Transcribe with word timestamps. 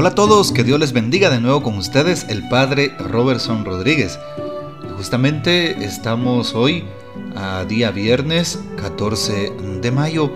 Hola 0.00 0.10
a 0.10 0.14
todos, 0.14 0.52
que 0.52 0.62
Dios 0.62 0.78
les 0.78 0.92
bendiga 0.92 1.28
de 1.28 1.40
nuevo 1.40 1.60
con 1.60 1.76
ustedes, 1.76 2.26
el 2.28 2.48
Padre 2.48 2.94
Robertson 3.00 3.64
Rodríguez. 3.64 4.16
Justamente 4.96 5.84
estamos 5.84 6.54
hoy 6.54 6.84
a 7.34 7.64
día 7.64 7.90
viernes 7.90 8.60
14 8.76 9.50
de 9.82 9.90
mayo, 9.90 10.30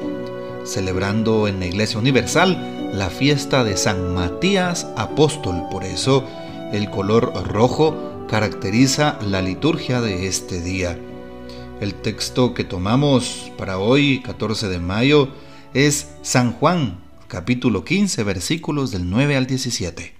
celebrando 0.64 1.46
en 1.46 1.60
la 1.60 1.66
Iglesia 1.66 2.00
Universal 2.00 2.90
la 2.92 3.08
fiesta 3.08 3.62
de 3.62 3.76
San 3.76 4.12
Matías 4.16 4.88
Apóstol. 4.96 5.62
Por 5.70 5.84
eso 5.84 6.24
el 6.72 6.90
color 6.90 7.32
rojo 7.46 8.26
caracteriza 8.28 9.16
la 9.24 9.42
liturgia 9.42 10.00
de 10.00 10.26
este 10.26 10.60
día. 10.60 10.98
El 11.80 11.94
texto 11.94 12.52
que 12.52 12.64
tomamos 12.64 13.52
para 13.56 13.78
hoy, 13.78 14.22
14 14.22 14.68
de 14.68 14.80
mayo, 14.80 15.28
es 15.72 16.08
San 16.22 16.52
Juan 16.52 17.11
capítulo 17.32 17.82
15, 17.82 18.24
versículos 18.24 18.90
del 18.90 19.08
9 19.08 19.38
al 19.38 19.46
17. 19.46 20.12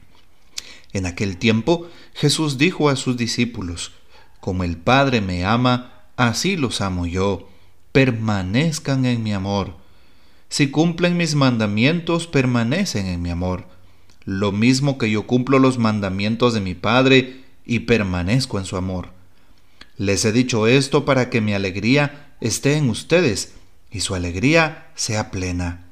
En 0.94 1.04
aquel 1.04 1.36
tiempo 1.36 1.86
Jesús 2.14 2.56
dijo 2.56 2.88
a 2.88 2.96
sus 2.96 3.18
discípulos, 3.18 3.92
Como 4.40 4.64
el 4.64 4.78
Padre 4.78 5.20
me 5.20 5.44
ama, 5.44 6.06
así 6.16 6.56
los 6.56 6.80
amo 6.80 7.04
yo, 7.04 7.50
permanezcan 7.92 9.04
en 9.04 9.22
mi 9.22 9.34
amor. 9.34 9.76
Si 10.48 10.70
cumplen 10.70 11.18
mis 11.18 11.34
mandamientos, 11.34 12.26
permanecen 12.26 13.04
en 13.04 13.20
mi 13.20 13.28
amor, 13.28 13.66
lo 14.24 14.50
mismo 14.50 14.96
que 14.96 15.10
yo 15.10 15.26
cumplo 15.26 15.58
los 15.58 15.76
mandamientos 15.76 16.54
de 16.54 16.62
mi 16.62 16.74
Padre 16.74 17.42
y 17.66 17.80
permanezco 17.80 18.58
en 18.58 18.64
su 18.64 18.78
amor. 18.78 19.10
Les 19.98 20.24
he 20.24 20.32
dicho 20.32 20.66
esto 20.66 21.04
para 21.04 21.28
que 21.28 21.42
mi 21.42 21.52
alegría 21.52 22.32
esté 22.40 22.78
en 22.78 22.88
ustedes 22.88 23.52
y 23.90 24.00
su 24.00 24.14
alegría 24.14 24.90
sea 24.94 25.30
plena. 25.30 25.91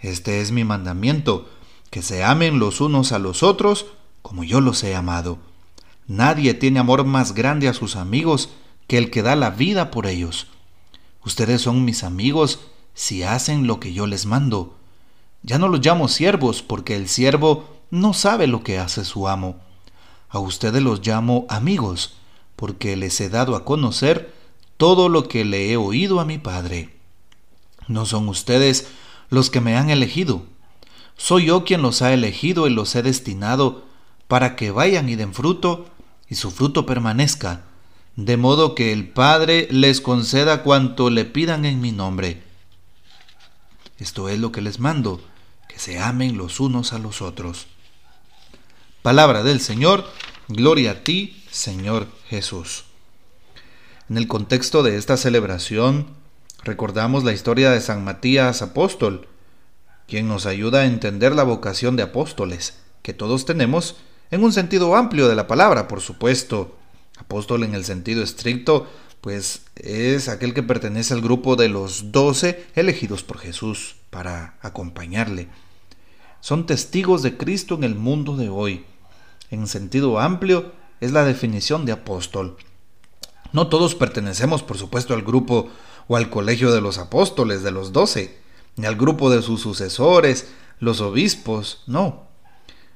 Este 0.00 0.40
es 0.40 0.52
mi 0.52 0.64
mandamiento, 0.64 1.48
que 1.90 2.02
se 2.02 2.24
amen 2.24 2.58
los 2.58 2.80
unos 2.80 3.12
a 3.12 3.18
los 3.18 3.42
otros 3.42 3.86
como 4.22 4.44
yo 4.44 4.60
los 4.60 4.82
he 4.84 4.94
amado. 4.94 5.38
Nadie 6.06 6.54
tiene 6.54 6.80
amor 6.80 7.04
más 7.04 7.34
grande 7.34 7.68
a 7.68 7.74
sus 7.74 7.96
amigos 7.96 8.50
que 8.86 8.98
el 8.98 9.10
que 9.10 9.22
da 9.22 9.36
la 9.36 9.50
vida 9.50 9.90
por 9.90 10.06
ellos. 10.06 10.48
Ustedes 11.24 11.62
son 11.62 11.84
mis 11.84 12.02
amigos 12.04 12.60
si 12.94 13.22
hacen 13.22 13.66
lo 13.66 13.80
que 13.80 13.92
yo 13.92 14.06
les 14.06 14.26
mando. 14.26 14.76
Ya 15.42 15.58
no 15.58 15.68
los 15.68 15.84
llamo 15.84 16.08
siervos 16.08 16.62
porque 16.62 16.96
el 16.96 17.08
siervo 17.08 17.76
no 17.90 18.12
sabe 18.12 18.46
lo 18.46 18.62
que 18.62 18.78
hace 18.78 19.04
su 19.04 19.28
amo. 19.28 19.56
A 20.28 20.38
ustedes 20.38 20.82
los 20.82 21.06
llamo 21.06 21.46
amigos 21.48 22.14
porque 22.56 22.96
les 22.96 23.20
he 23.20 23.28
dado 23.28 23.56
a 23.56 23.64
conocer 23.64 24.34
todo 24.76 25.08
lo 25.08 25.28
que 25.28 25.44
le 25.44 25.70
he 25.70 25.76
oído 25.76 26.20
a 26.20 26.24
mi 26.24 26.38
Padre. 26.38 26.96
No 27.88 28.06
son 28.06 28.28
ustedes 28.28 28.88
los 29.30 29.48
que 29.48 29.60
me 29.60 29.76
han 29.76 29.90
elegido. 29.90 30.44
Soy 31.16 31.46
yo 31.46 31.64
quien 31.64 31.82
los 31.82 32.02
ha 32.02 32.12
elegido 32.12 32.66
y 32.66 32.70
los 32.70 32.94
he 32.94 33.02
destinado 33.02 33.84
para 34.28 34.56
que 34.56 34.70
vayan 34.70 35.08
y 35.08 35.16
den 35.16 35.34
fruto 35.34 35.86
y 36.28 36.34
su 36.34 36.50
fruto 36.50 36.86
permanezca, 36.86 37.62
de 38.16 38.36
modo 38.36 38.74
que 38.74 38.92
el 38.92 39.08
Padre 39.08 39.68
les 39.70 40.00
conceda 40.00 40.62
cuanto 40.62 41.10
le 41.10 41.24
pidan 41.24 41.64
en 41.64 41.80
mi 41.80 41.92
nombre. 41.92 42.42
Esto 43.98 44.28
es 44.28 44.38
lo 44.38 44.52
que 44.52 44.60
les 44.60 44.78
mando, 44.78 45.20
que 45.68 45.78
se 45.78 45.98
amen 45.98 46.38
los 46.38 46.60
unos 46.60 46.92
a 46.92 46.98
los 46.98 47.22
otros. 47.22 47.66
Palabra 49.02 49.42
del 49.42 49.60
Señor, 49.60 50.06
gloria 50.48 50.92
a 50.92 51.04
ti, 51.04 51.42
Señor 51.50 52.08
Jesús. 52.28 52.84
En 54.08 54.16
el 54.16 54.26
contexto 54.26 54.82
de 54.82 54.96
esta 54.96 55.16
celebración, 55.16 56.06
Recordamos 56.62 57.24
la 57.24 57.32
historia 57.32 57.70
de 57.70 57.80
San 57.80 58.04
Matías 58.04 58.60
Apóstol, 58.60 59.28
quien 60.06 60.28
nos 60.28 60.44
ayuda 60.44 60.80
a 60.80 60.86
entender 60.86 61.34
la 61.34 61.42
vocación 61.42 61.96
de 61.96 62.02
apóstoles, 62.02 62.78
que 63.02 63.14
todos 63.14 63.46
tenemos 63.46 63.96
en 64.30 64.44
un 64.44 64.52
sentido 64.52 64.94
amplio 64.94 65.26
de 65.28 65.36
la 65.36 65.46
palabra, 65.46 65.88
por 65.88 66.02
supuesto. 66.02 66.76
Apóstol 67.18 67.64
en 67.64 67.74
el 67.74 67.84
sentido 67.84 68.22
estricto, 68.22 68.86
pues 69.20 69.62
es 69.76 70.28
aquel 70.28 70.52
que 70.52 70.62
pertenece 70.62 71.14
al 71.14 71.22
grupo 71.22 71.56
de 71.56 71.68
los 71.68 72.12
doce 72.12 72.66
elegidos 72.74 73.22
por 73.22 73.38
Jesús 73.38 73.96
para 74.10 74.58
acompañarle. 74.60 75.48
Son 76.40 76.66
testigos 76.66 77.22
de 77.22 77.36
Cristo 77.36 77.74
en 77.74 77.84
el 77.84 77.94
mundo 77.94 78.36
de 78.36 78.48
hoy. 78.48 78.84
En 79.50 79.66
sentido 79.66 80.18
amplio 80.18 80.72
es 81.00 81.12
la 81.12 81.24
definición 81.24 81.86
de 81.86 81.92
apóstol. 81.92 82.56
No 83.52 83.68
todos 83.68 83.94
pertenecemos, 83.94 84.62
por 84.62 84.78
supuesto, 84.78 85.12
al 85.12 85.22
grupo 85.22 85.70
o 86.10 86.16
al 86.16 86.28
colegio 86.28 86.72
de 86.72 86.80
los 86.80 86.98
apóstoles 86.98 87.62
de 87.62 87.70
los 87.70 87.92
doce, 87.92 88.36
ni 88.74 88.84
al 88.84 88.96
grupo 88.96 89.30
de 89.30 89.42
sus 89.42 89.60
sucesores, 89.60 90.48
los 90.80 91.00
obispos, 91.00 91.84
no. 91.86 92.26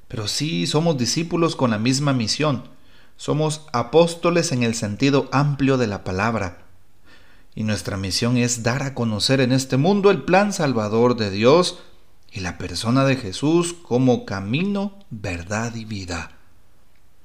Pero 0.08 0.26
sí 0.26 0.66
somos 0.66 0.98
discípulos 0.98 1.54
con 1.54 1.70
la 1.70 1.78
misma 1.78 2.12
misión. 2.12 2.64
Somos 3.16 3.66
apóstoles 3.72 4.50
en 4.50 4.64
el 4.64 4.74
sentido 4.74 5.28
amplio 5.30 5.78
de 5.78 5.86
la 5.86 6.02
palabra. 6.02 6.64
Y 7.54 7.62
nuestra 7.62 7.96
misión 7.96 8.36
es 8.36 8.64
dar 8.64 8.82
a 8.82 8.94
conocer 8.94 9.40
en 9.40 9.52
este 9.52 9.76
mundo 9.76 10.10
el 10.10 10.24
plan 10.24 10.52
salvador 10.52 11.14
de 11.14 11.30
Dios 11.30 11.78
y 12.32 12.40
la 12.40 12.58
persona 12.58 13.04
de 13.04 13.14
Jesús 13.14 13.74
como 13.74 14.26
camino, 14.26 14.98
verdad 15.10 15.72
y 15.76 15.84
vida. 15.84 16.32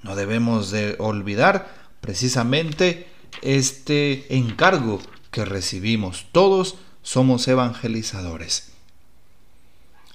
No 0.04 0.16
debemos 0.16 0.70
de 0.70 0.98
olvidar 1.00 1.74
precisamente 2.00 3.08
este 3.42 4.38
encargo 4.38 5.00
que 5.32 5.46
recibimos. 5.46 6.28
Todos 6.32 6.76
somos 7.02 7.48
evangelizadores. 7.48 8.72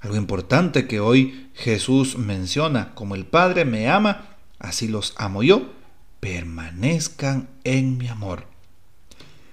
Algo 0.01 0.17
importante 0.17 0.87
que 0.87 1.01
hoy 1.01 1.49
Jesús 1.55 2.19
menciona, 2.19 2.95
como 2.95 3.15
el 3.15 3.25
Padre 3.25 3.65
me 3.65 3.89
ama, 3.89 4.37
así 4.59 4.87
los 4.87 5.15
amo 5.17 5.43
yo, 5.43 5.73
permanezcan 6.21 7.49
en 7.65 7.97
mi 7.97 8.09
amor. 8.09 8.47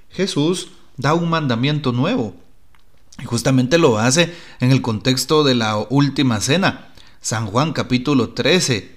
Jesús 0.10 0.72
da 0.98 1.14
un 1.14 1.30
mandamiento 1.30 1.94
nuevo 1.94 2.36
y 3.20 3.26
justamente 3.26 3.78
lo 3.78 3.98
hace 3.98 4.36
en 4.60 4.72
el 4.72 4.82
contexto 4.82 5.44
de 5.44 5.56
la 5.56 5.78
última 5.78 6.42
cena. 6.42 6.94
San 7.22 7.48
Juan 7.48 7.72
capítulo 7.72 8.32
13. 8.32 8.96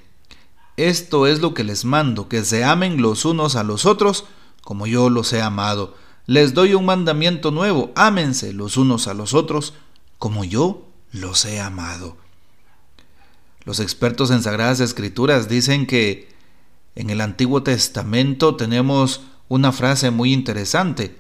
Esto 0.77 1.27
es 1.29 1.41
lo 1.41 1.55
que 1.55 1.63
les 1.63 1.85
mando, 1.85 2.29
que 2.29 2.45
se 2.45 2.65
amen 2.65 3.01
los 3.01 3.25
unos 3.25 3.55
a 3.55 3.63
los 3.63 3.87
otros 3.87 4.25
como 4.65 4.87
yo 4.87 5.11
los 5.11 5.33
he 5.33 5.43
amado. 5.43 5.97
Les 6.27 6.55
doy 6.55 6.75
un 6.75 6.87
mandamiento 6.87 7.51
nuevo, 7.51 7.93
ámense 7.97 8.53
los 8.53 8.77
unos 8.77 9.09
a 9.09 9.15
los 9.15 9.35
otros 9.35 9.75
como 10.19 10.45
yo 10.45 10.89
los 11.13 11.45
he 11.45 11.61
amado. 11.61 12.17
Los 13.65 13.79
expertos 13.81 14.31
en 14.31 14.43
Sagradas 14.43 14.81
Escrituras 14.81 15.49
dicen 15.49 15.87
que 15.87 16.29
en 16.95 17.11
el 17.11 17.21
Antiguo 17.21 17.63
Testamento 17.63 18.57
tenemos 18.57 19.23
una 19.49 19.73
frase 19.73 20.11
muy 20.11 20.33
interesante 20.33 21.17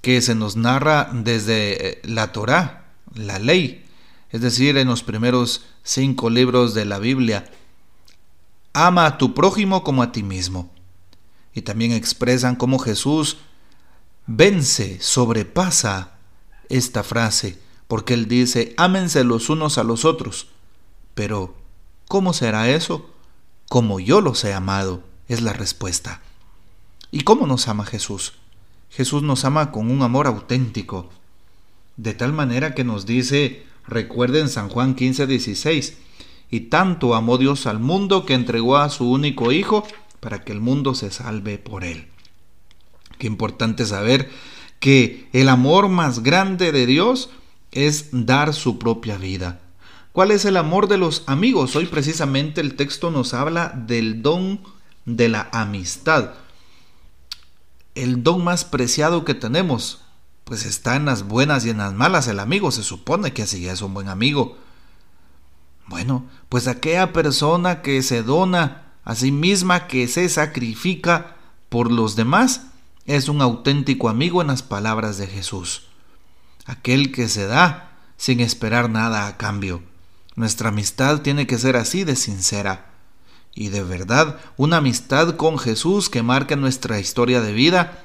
que 0.00 0.22
se 0.22 0.34
nos 0.34 0.56
narra 0.56 1.10
desde 1.12 1.88
eh, 1.88 2.02
la 2.04 2.32
Torá, 2.32 2.92
la 3.14 3.38
ley, 3.38 3.84
es 4.30 4.40
decir, 4.40 4.76
en 4.76 4.88
los 4.88 5.02
primeros 5.02 5.64
cinco 5.82 6.30
libros 6.30 6.74
de 6.74 6.84
la 6.84 6.98
Biblia. 6.98 7.50
Ama 8.72 9.06
a 9.06 9.18
tu 9.18 9.34
prójimo 9.34 9.82
como 9.82 10.02
a 10.02 10.12
ti 10.12 10.22
mismo. 10.22 10.70
Y 11.54 11.62
también 11.62 11.92
expresan 11.92 12.56
cómo 12.56 12.78
Jesús 12.78 13.38
vence, 14.26 14.98
sobrepasa 15.00 16.18
esta 16.68 17.02
frase, 17.02 17.58
porque 17.88 18.14
él 18.14 18.28
dice, 18.28 18.74
ámense 18.76 19.24
los 19.24 19.48
unos 19.48 19.78
a 19.78 19.84
los 19.84 20.04
otros. 20.04 20.48
Pero, 21.14 21.54
¿cómo 22.08 22.32
será 22.32 22.68
eso? 22.68 23.10
Como 23.68 24.00
yo 24.00 24.20
los 24.20 24.44
he 24.44 24.52
amado, 24.52 25.02
es 25.28 25.42
la 25.42 25.52
respuesta. 25.52 26.20
¿Y 27.10 27.20
cómo 27.20 27.46
nos 27.46 27.68
ama 27.68 27.84
Jesús? 27.84 28.34
Jesús 28.90 29.22
nos 29.22 29.44
ama 29.44 29.72
con 29.72 29.90
un 29.90 30.02
amor 30.02 30.26
auténtico, 30.26 31.10
de 31.96 32.14
tal 32.14 32.32
manera 32.32 32.74
que 32.74 32.84
nos 32.84 33.06
dice, 33.06 33.64
recuerden 33.86 34.48
San 34.48 34.68
Juan 34.68 34.94
15, 34.94 35.26
16, 35.26 35.96
y 36.50 36.60
tanto 36.60 37.14
amó 37.14 37.38
Dios 37.38 37.66
al 37.66 37.80
mundo 37.80 38.24
que 38.24 38.34
entregó 38.34 38.76
a 38.76 38.88
su 38.90 39.10
único 39.10 39.52
Hijo 39.52 39.86
para 40.20 40.44
que 40.44 40.52
el 40.52 40.60
mundo 40.60 40.94
se 40.94 41.10
salve 41.10 41.58
por 41.58 41.84
él. 41.84 42.08
Qué 43.18 43.26
importante 43.26 43.86
saber 43.86 44.30
que 44.80 45.28
el 45.32 45.48
amor 45.48 45.88
más 45.88 46.22
grande 46.22 46.72
de 46.72 46.86
Dios 46.86 47.30
es 47.72 48.08
dar 48.12 48.54
su 48.54 48.78
propia 48.78 49.16
vida. 49.16 49.60
¿Cuál 50.12 50.30
es 50.30 50.44
el 50.44 50.56
amor 50.56 50.88
de 50.88 50.96
los 50.96 51.24
amigos? 51.26 51.76
Hoy 51.76 51.86
precisamente 51.86 52.60
el 52.60 52.74
texto 52.74 53.10
nos 53.10 53.34
habla 53.34 53.68
del 53.68 54.22
don 54.22 54.60
de 55.04 55.28
la 55.28 55.48
amistad. 55.52 56.30
El 57.94 58.22
don 58.22 58.42
más 58.42 58.64
preciado 58.64 59.24
que 59.24 59.34
tenemos, 59.34 60.02
pues 60.44 60.64
está 60.64 60.96
en 60.96 61.04
las 61.04 61.24
buenas 61.24 61.66
y 61.66 61.70
en 61.70 61.78
las 61.78 61.92
malas. 61.92 62.28
El 62.28 62.40
amigo 62.40 62.70
se 62.70 62.82
supone 62.82 63.32
que 63.32 63.42
así 63.42 63.68
es 63.68 63.82
un 63.82 63.94
buen 63.94 64.08
amigo. 64.08 64.56
Bueno, 65.86 66.24
pues 66.48 66.66
aquella 66.66 67.12
persona 67.12 67.82
que 67.82 68.02
se 68.02 68.22
dona 68.22 68.94
a 69.04 69.14
sí 69.14 69.30
misma, 69.30 69.86
que 69.86 70.08
se 70.08 70.28
sacrifica 70.28 71.36
por 71.68 71.92
los 71.92 72.16
demás, 72.16 72.65
es 73.06 73.28
un 73.28 73.40
auténtico 73.40 74.08
amigo 74.08 74.42
en 74.42 74.48
las 74.48 74.62
palabras 74.62 75.16
de 75.18 75.26
Jesús, 75.26 75.86
aquel 76.64 77.12
que 77.12 77.28
se 77.28 77.46
da 77.46 77.92
sin 78.16 78.40
esperar 78.40 78.90
nada 78.90 79.26
a 79.26 79.36
cambio. 79.36 79.82
Nuestra 80.34 80.68
amistad 80.68 81.22
tiene 81.22 81.46
que 81.46 81.58
ser 81.58 81.76
así 81.76 82.04
de 82.04 82.16
sincera. 82.16 82.90
Y 83.54 83.68
de 83.68 83.82
verdad, 83.82 84.38
una 84.56 84.78
amistad 84.78 85.36
con 85.36 85.58
Jesús 85.58 86.10
que 86.10 86.22
marque 86.22 86.56
nuestra 86.56 86.98
historia 86.98 87.40
de 87.40 87.52
vida 87.52 88.04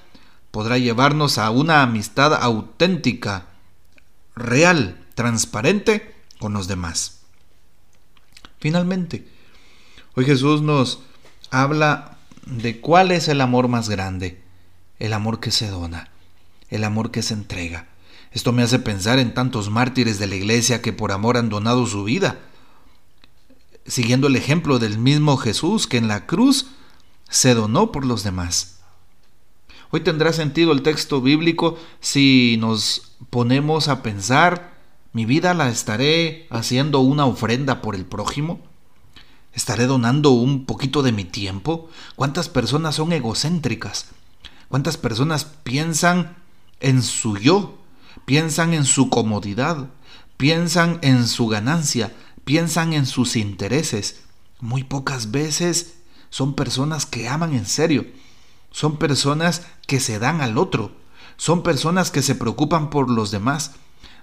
podrá 0.51 0.77
llevarnos 0.77 1.37
a 1.37 1.49
una 1.49 1.81
amistad 1.81 2.33
auténtica, 2.33 3.47
real, 4.35 5.05
transparente 5.15 6.15
con 6.39 6.53
los 6.53 6.67
demás. 6.67 7.21
Finalmente, 8.59 9.27
hoy 10.15 10.25
Jesús 10.25 10.61
nos 10.61 10.99
habla 11.49 12.17
de 12.45 12.79
cuál 12.79 13.11
es 13.11 13.27
el 13.27 13.41
amor 13.41 13.67
más 13.67 13.89
grande, 13.89 14.40
el 15.01 15.13
amor 15.13 15.39
que 15.39 15.49
se 15.49 15.67
dona, 15.67 16.11
el 16.69 16.83
amor 16.83 17.09
que 17.09 17.23
se 17.23 17.33
entrega. 17.33 17.87
Esto 18.31 18.51
me 18.51 18.61
hace 18.61 18.77
pensar 18.77 19.17
en 19.17 19.33
tantos 19.33 19.71
mártires 19.71 20.19
de 20.19 20.27
la 20.27 20.35
iglesia 20.35 20.83
que 20.83 20.93
por 20.93 21.11
amor 21.11 21.37
han 21.37 21.49
donado 21.49 21.87
su 21.87 22.03
vida, 22.03 22.39
siguiendo 23.87 24.27
el 24.27 24.35
ejemplo 24.35 24.77
del 24.77 24.99
mismo 24.99 25.37
Jesús 25.37 25.87
que 25.87 25.97
en 25.97 26.07
la 26.07 26.27
cruz 26.27 26.67
se 27.29 27.55
donó 27.55 27.91
por 27.91 28.05
los 28.05 28.23
demás. 28.23 28.77
Hoy 29.89 30.01
tendrá 30.01 30.33
sentido 30.33 30.71
el 30.71 30.83
texto 30.83 31.19
bíblico 31.19 31.79
si 31.99 32.57
nos 32.59 33.15
ponemos 33.31 33.87
a 33.87 34.03
pensar, 34.03 34.79
mi 35.13 35.25
vida 35.25 35.55
la 35.55 35.69
estaré 35.69 36.45
haciendo 36.51 36.99
una 36.99 37.25
ofrenda 37.25 37.81
por 37.81 37.95
el 37.95 38.05
prójimo. 38.05 38.61
¿Estaré 39.51 39.87
donando 39.87 40.29
un 40.29 40.65
poquito 40.65 41.01
de 41.01 41.11
mi 41.11 41.25
tiempo? 41.25 41.89
¿Cuántas 42.15 42.49
personas 42.49 42.95
son 42.95 43.11
egocéntricas? 43.11 44.11
¿Cuántas 44.71 44.95
personas 44.95 45.43
piensan 45.43 46.37
en 46.79 47.03
su 47.03 47.35
yo? 47.35 47.77
Piensan 48.23 48.73
en 48.73 48.85
su 48.85 49.09
comodidad, 49.09 49.89
piensan 50.37 50.97
en 51.01 51.27
su 51.27 51.47
ganancia, 51.47 52.15
piensan 52.45 52.93
en 52.93 53.05
sus 53.05 53.35
intereses. 53.35 54.21
Muy 54.61 54.85
pocas 54.85 55.31
veces 55.31 55.95
son 56.29 56.55
personas 56.55 57.05
que 57.05 57.27
aman 57.27 57.53
en 57.53 57.65
serio. 57.65 58.05
Son 58.71 58.95
personas 58.95 59.63
que 59.87 59.99
se 59.99 60.19
dan 60.19 60.39
al 60.39 60.57
otro. 60.57 60.93
Son 61.35 61.63
personas 61.63 62.09
que 62.09 62.21
se 62.21 62.35
preocupan 62.35 62.89
por 62.89 63.09
los 63.09 63.29
demás. 63.29 63.73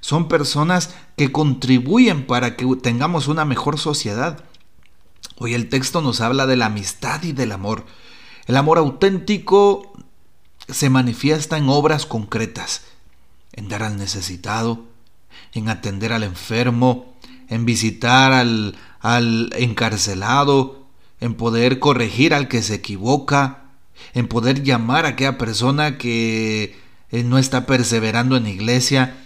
Son 0.00 0.28
personas 0.28 0.94
que 1.18 1.30
contribuyen 1.30 2.26
para 2.26 2.56
que 2.56 2.64
tengamos 2.76 3.28
una 3.28 3.44
mejor 3.44 3.78
sociedad. 3.78 4.42
Hoy 5.36 5.52
el 5.52 5.68
texto 5.68 6.00
nos 6.00 6.22
habla 6.22 6.46
de 6.46 6.56
la 6.56 6.66
amistad 6.66 7.22
y 7.22 7.32
del 7.32 7.52
amor. 7.52 7.84
El 8.46 8.56
amor 8.56 8.78
auténtico 8.78 9.92
se 10.68 10.90
manifiesta 10.90 11.56
en 11.56 11.68
obras 11.68 12.06
concretas, 12.06 12.82
en 13.52 13.68
dar 13.68 13.82
al 13.82 13.96
necesitado, 13.96 14.84
en 15.52 15.68
atender 15.68 16.12
al 16.12 16.22
enfermo, 16.22 17.14
en 17.48 17.64
visitar 17.64 18.32
al, 18.32 18.76
encarcelado, 19.56 20.86
en 21.20 21.34
poder 21.34 21.78
corregir 21.78 22.34
al 22.34 22.48
que 22.48 22.62
se 22.62 22.74
equivoca, 22.74 23.64
en 24.14 24.28
poder 24.28 24.62
llamar 24.62 25.06
a 25.06 25.10
aquella 25.10 25.38
persona 25.38 25.98
que 25.98 26.76
eh, 27.10 27.24
no 27.24 27.38
está 27.38 27.66
perseverando 27.66 28.36
en 28.36 28.46
iglesia, 28.46 29.16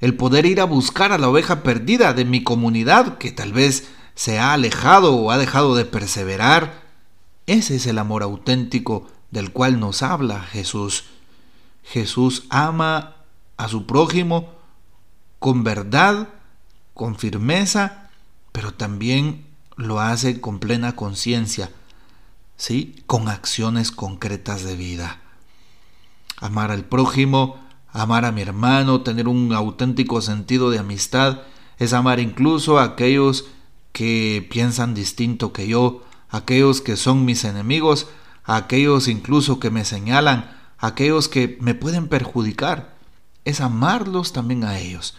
el 0.00 0.14
poder 0.14 0.46
ir 0.46 0.60
a 0.60 0.64
buscar 0.64 1.12
a 1.12 1.18
la 1.18 1.28
oveja 1.28 1.62
perdida 1.62 2.14
de 2.14 2.24
mi 2.24 2.42
comunidad 2.42 3.18
que 3.18 3.32
tal 3.32 3.52
vez 3.52 3.88
se 4.14 4.38
ha 4.38 4.54
alejado 4.54 5.14
o 5.16 5.30
ha 5.30 5.36
dejado 5.36 5.74
de 5.74 5.84
perseverar. 5.84 6.80
Ese 7.46 7.76
es 7.76 7.86
el 7.86 7.98
amor 7.98 8.22
auténtico 8.22 9.08
del 9.30 9.52
cual 9.52 9.80
nos 9.80 10.02
habla 10.02 10.40
Jesús. 10.40 11.04
Jesús 11.84 12.44
ama 12.50 13.16
a 13.56 13.68
su 13.68 13.86
prójimo 13.86 14.50
con 15.38 15.64
verdad, 15.64 16.28
con 16.94 17.16
firmeza, 17.16 18.10
pero 18.52 18.74
también 18.74 19.46
lo 19.76 20.00
hace 20.00 20.40
con 20.40 20.58
plena 20.58 20.96
conciencia, 20.96 21.70
¿sí? 22.56 23.02
Con 23.06 23.28
acciones 23.28 23.90
concretas 23.90 24.62
de 24.64 24.76
vida. 24.76 25.20
Amar 26.36 26.70
al 26.70 26.84
prójimo, 26.84 27.58
amar 27.92 28.24
a 28.24 28.32
mi 28.32 28.42
hermano, 28.42 29.02
tener 29.02 29.28
un 29.28 29.52
auténtico 29.52 30.20
sentido 30.20 30.70
de 30.70 30.78
amistad, 30.78 31.42
es 31.78 31.92
amar 31.92 32.20
incluso 32.20 32.78
a 32.78 32.84
aquellos 32.84 33.46
que 33.92 34.46
piensan 34.50 34.94
distinto 34.94 35.52
que 35.52 35.66
yo, 35.66 36.02
aquellos 36.28 36.80
que 36.80 36.96
son 36.96 37.24
mis 37.24 37.44
enemigos, 37.44 38.08
aquellos 38.56 39.08
incluso 39.08 39.60
que 39.60 39.70
me 39.70 39.84
señalan, 39.84 40.50
aquellos 40.78 41.28
que 41.28 41.56
me 41.60 41.74
pueden 41.74 42.08
perjudicar 42.08 42.94
es 43.44 43.60
amarlos 43.60 44.32
también 44.32 44.64
a 44.64 44.78
ellos. 44.78 45.14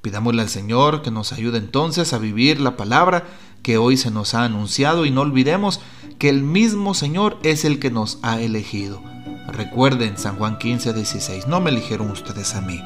Pidámosle 0.00 0.42
al 0.42 0.48
Señor 0.48 1.02
que 1.02 1.10
nos 1.10 1.32
ayude 1.32 1.58
entonces 1.58 2.12
a 2.12 2.18
vivir 2.18 2.60
la 2.60 2.76
palabra 2.76 3.24
que 3.62 3.78
hoy 3.78 3.96
se 3.96 4.10
nos 4.10 4.34
ha 4.34 4.44
anunciado 4.44 5.06
y 5.06 5.10
no 5.10 5.20
olvidemos 5.20 5.80
que 6.18 6.28
el 6.28 6.42
mismo 6.42 6.94
Señor 6.94 7.38
es 7.42 7.64
el 7.64 7.78
que 7.78 7.90
nos 7.90 8.18
ha 8.22 8.40
elegido. 8.40 9.02
Recuerden 9.48 10.16
San 10.16 10.36
Juan 10.36 10.58
15, 10.58 10.94
16, 10.94 11.46
no 11.46 11.60
me 11.60 11.70
eligieron 11.70 12.10
ustedes 12.10 12.54
a 12.54 12.62
mí. 12.62 12.80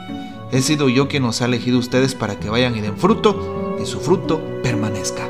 He 0.52 0.62
sido 0.62 0.88
yo 0.88 1.08
quien 1.08 1.22
nos 1.22 1.42
ha 1.42 1.46
elegido 1.46 1.78
ustedes 1.78 2.14
para 2.14 2.38
que 2.38 2.50
vayan 2.50 2.76
y 2.76 2.80
den 2.80 2.96
fruto 2.96 3.76
y 3.80 3.86
su 3.86 4.00
fruto 4.00 4.42
permanezca. 4.62 5.28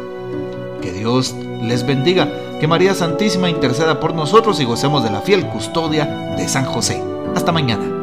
Que 0.81 0.93
Dios 0.93 1.35
les 1.63 1.87
bendiga, 1.87 2.31
que 2.61 2.67
María 2.67 2.95
Santísima 2.95 3.51
interceda 3.51 4.01
por 4.01 4.15
nosotros 4.15 4.61
y 4.61 4.65
gocemos 4.65 5.05
de 5.05 5.11
la 5.11 5.21
fiel 5.21 5.47
custodia 5.47 6.07
de 6.37 6.49
San 6.49 6.65
José. 6.65 7.03
Hasta 7.35 7.53
mañana. 7.53 7.96